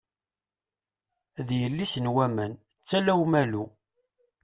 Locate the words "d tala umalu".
2.57-3.65